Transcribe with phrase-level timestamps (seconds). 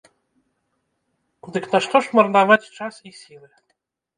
[1.57, 3.49] Дык нашто ж марнаваць час і сілы?